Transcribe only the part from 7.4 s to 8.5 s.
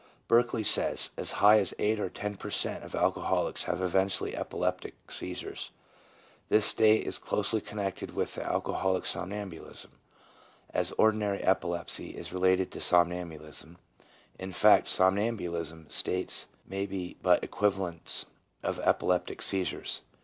connected with the